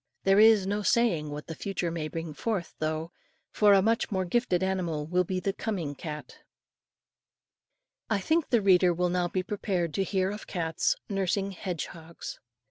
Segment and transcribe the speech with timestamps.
[0.23, 3.11] There is no saying what the future may bring forth, though,
[3.51, 6.39] for a much more gifted animal will be the coming cat.
[8.09, 12.39] I think the reader will now be prepared to hear of cats NURSING HEDGEHOGS.